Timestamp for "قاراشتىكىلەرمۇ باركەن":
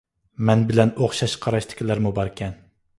1.47-2.63